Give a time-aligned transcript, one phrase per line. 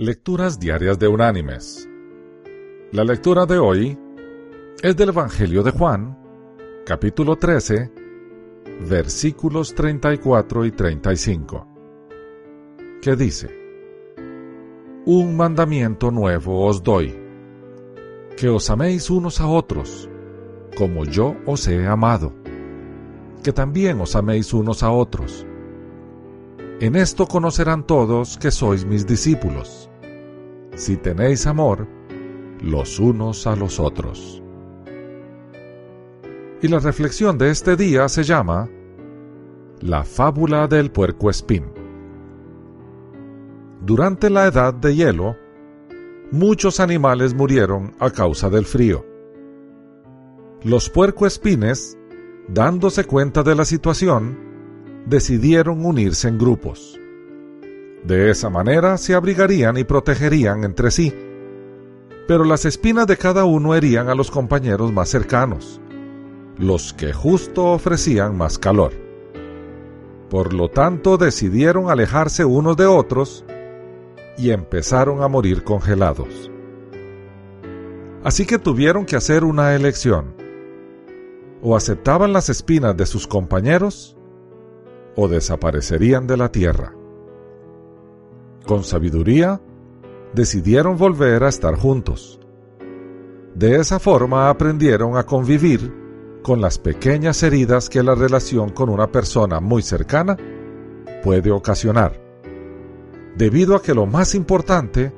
[0.00, 1.88] Lecturas Diarias de Unánimes.
[2.92, 3.98] La lectura de hoy
[4.80, 6.16] es del Evangelio de Juan,
[6.86, 7.90] capítulo 13,
[8.88, 11.66] versículos 34 y 35,
[13.02, 13.50] que dice,
[15.04, 17.20] Un mandamiento nuevo os doy,
[18.36, 20.08] que os améis unos a otros,
[20.76, 22.32] como yo os he amado,
[23.42, 25.44] que también os améis unos a otros.
[26.80, 29.87] En esto conocerán todos que sois mis discípulos,
[30.78, 31.88] si tenéis amor
[32.62, 34.42] los unos a los otros.
[36.62, 38.68] Y la reflexión de este día se llama
[39.80, 41.64] La fábula del puerco espín.
[43.80, 45.36] Durante la edad de hielo,
[46.30, 49.04] muchos animales murieron a causa del frío.
[50.62, 51.98] Los puercoespines,
[52.48, 54.38] dándose cuenta de la situación,
[55.06, 57.00] decidieron unirse en grupos.
[58.04, 61.14] De esa manera se abrigarían y protegerían entre sí.
[62.26, 65.80] Pero las espinas de cada uno herían a los compañeros más cercanos,
[66.56, 68.92] los que justo ofrecían más calor.
[70.30, 73.44] Por lo tanto decidieron alejarse unos de otros
[74.36, 76.50] y empezaron a morir congelados.
[78.22, 80.34] Así que tuvieron que hacer una elección.
[81.62, 84.16] O aceptaban las espinas de sus compañeros
[85.16, 86.97] o desaparecerían de la tierra.
[88.66, 89.60] Con sabiduría,
[90.34, 92.38] decidieron volver a estar juntos.
[93.54, 95.92] De esa forma aprendieron a convivir
[96.42, 100.36] con las pequeñas heridas que la relación con una persona muy cercana
[101.22, 102.20] puede ocasionar,
[103.36, 105.12] debido a que lo más importante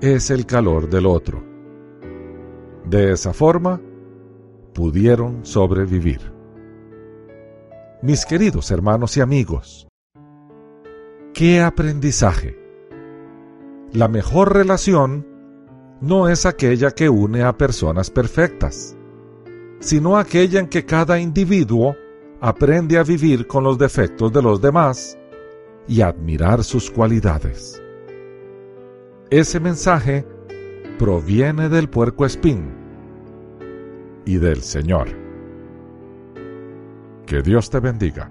[0.00, 1.44] es el calor del otro.
[2.84, 3.80] De esa forma,
[4.72, 6.32] pudieron sobrevivir
[8.02, 9.86] mis queridos hermanos y amigos.
[11.34, 12.58] ¿Qué aprendizaje?
[13.90, 15.26] La mejor relación
[16.02, 18.94] no es aquella que une a personas perfectas,
[19.80, 21.96] sino aquella en que cada individuo
[22.42, 25.16] aprende a vivir con los defectos de los demás
[25.88, 27.82] y admirar sus cualidades.
[29.30, 30.26] Ese mensaje
[30.98, 32.74] proviene del puerco espín
[34.26, 35.08] y del Señor.
[37.24, 38.30] Que Dios te bendiga.